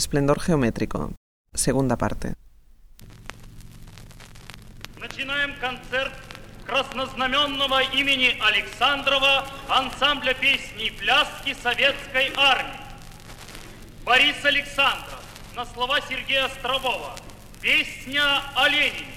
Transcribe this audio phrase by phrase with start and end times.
[0.00, 1.14] Esplendor geométrico.
[1.54, 2.32] Segunda parte.
[4.96, 6.14] Начинаем концерт
[6.64, 12.80] краснознаменного имени Александрова ансамбля песни и пляски Советской Армии.
[14.02, 15.22] Борис Александров
[15.54, 17.14] на слова Сергея Острового.
[17.60, 19.12] Песня о Ленине.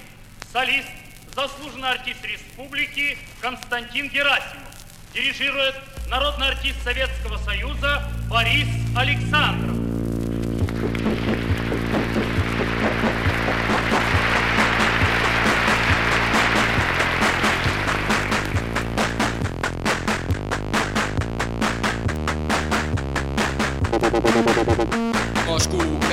[0.52, 0.90] Солист,
[1.34, 4.68] заслуженный артист республики Константин Герасимов.
[5.14, 5.76] Дирижирует
[6.10, 9.83] народный артист Советского Союза Борис Александров.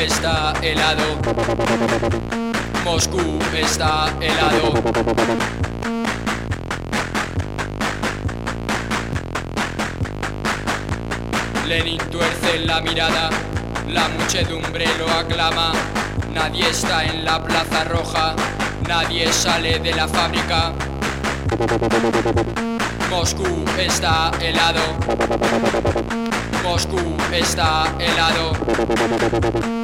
[0.00, 1.18] Está helado.
[2.84, 4.72] Moscú está helado.
[11.66, 13.28] Lenin tuerce la mirada,
[13.88, 15.72] la muchedumbre lo aclama.
[16.32, 18.34] Nadie está en la plaza roja,
[18.88, 20.72] nadie sale de la fábrica.
[23.10, 24.80] Moscú está helado.
[26.62, 29.79] Moscú está helado.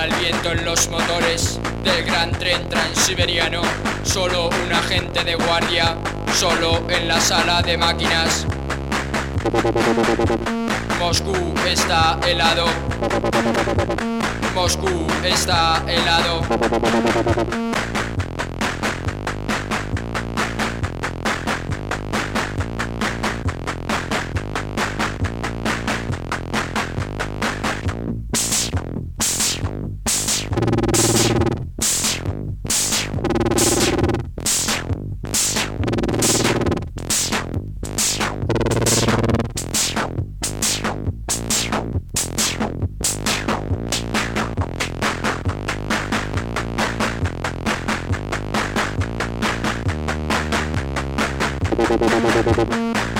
[0.00, 3.60] Sopla el viento en los motores del gran tren transiberiano.
[4.02, 5.94] Solo un agente de guardia,
[6.34, 8.46] solo en la sala de máquinas.
[10.98, 12.66] Moscú está helado.
[14.54, 16.40] Moscú está helado.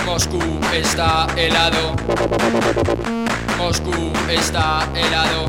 [0.06, 0.38] Moscú
[0.72, 1.96] está helado.
[3.58, 5.48] Moscú está helado.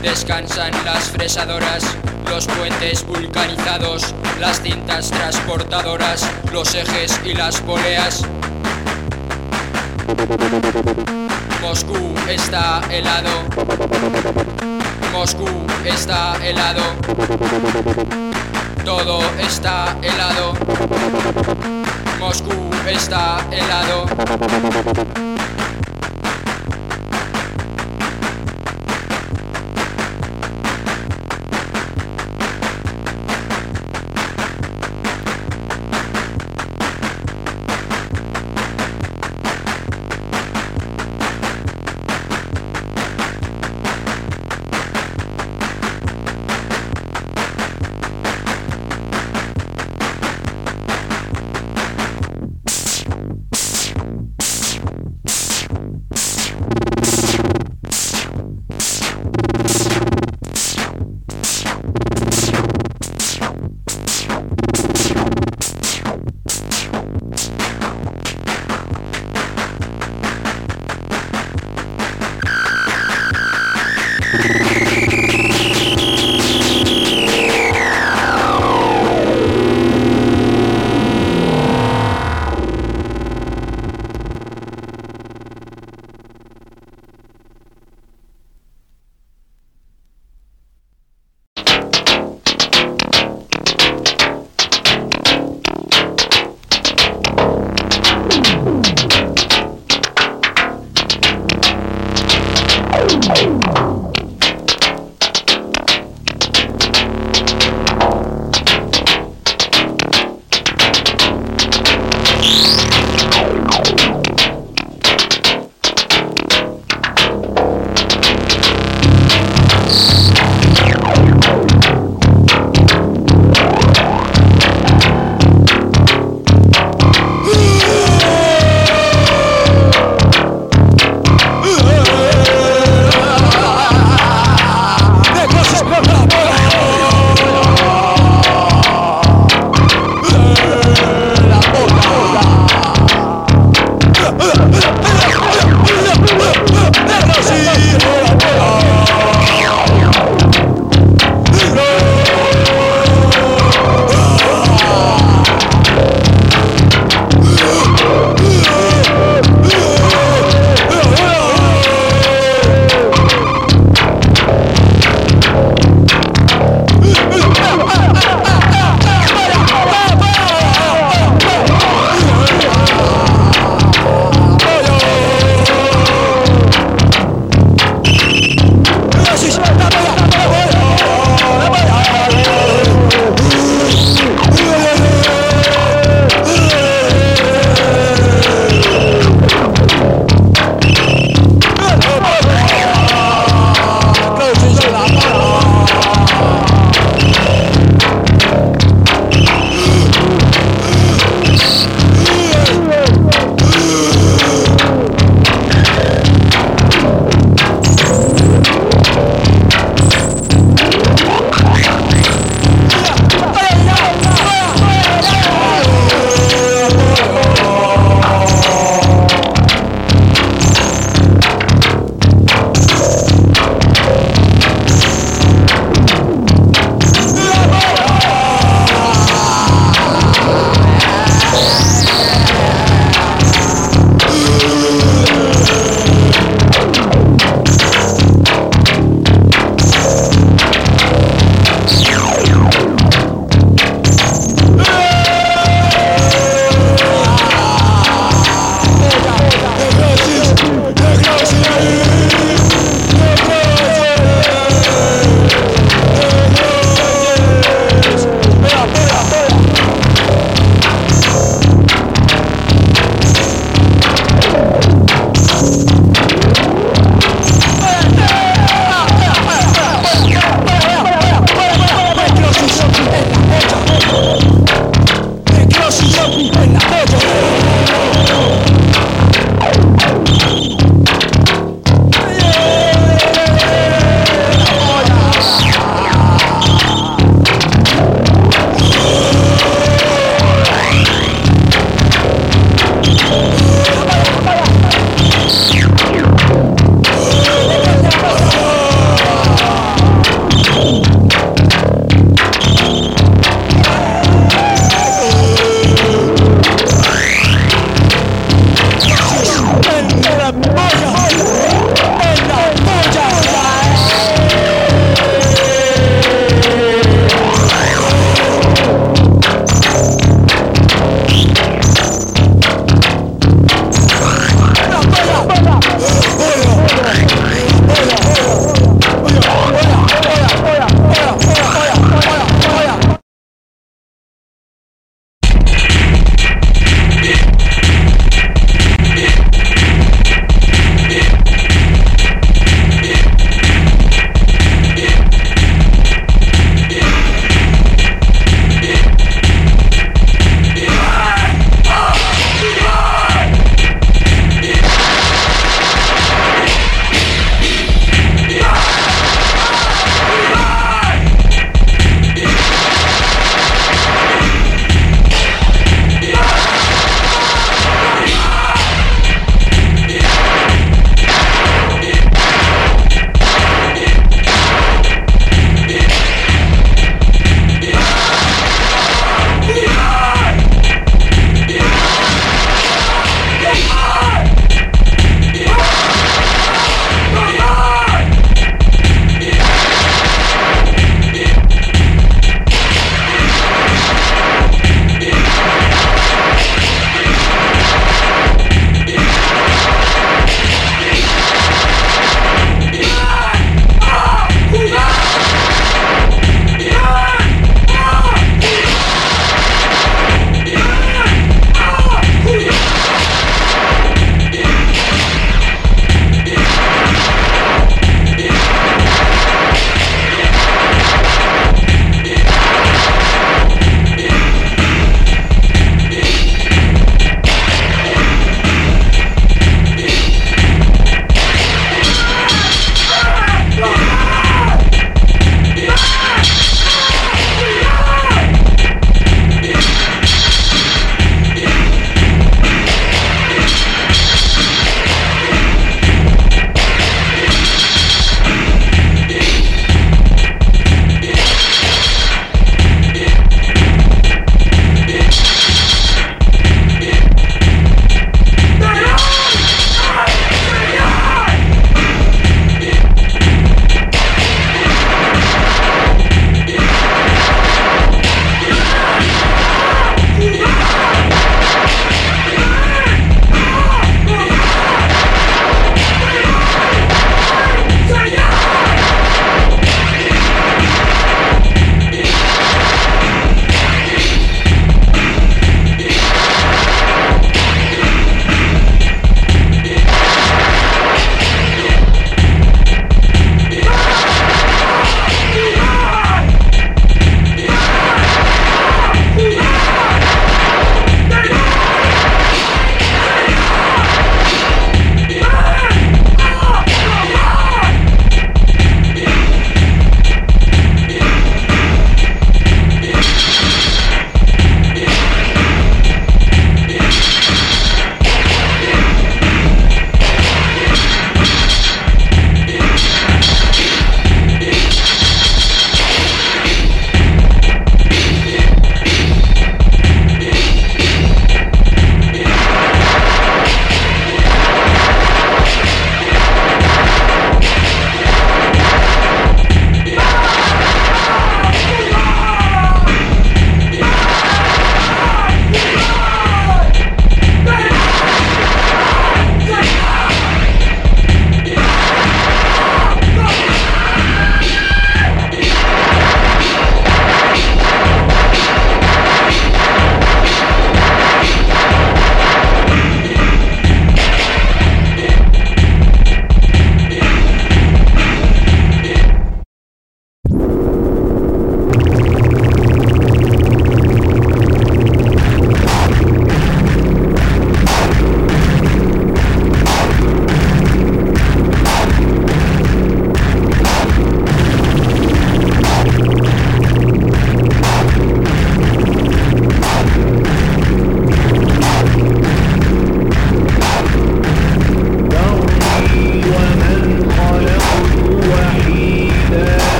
[0.00, 1.84] Descansan las fresadoras,
[2.30, 8.24] los puentes vulcanizados, las cintas transportadoras, los ejes y las poleas.
[11.60, 13.44] Moscú está helado.
[15.12, 15.46] Moscú
[15.84, 16.82] está helado.
[18.84, 20.54] Todo está helado.
[22.18, 25.27] Moscú está helado.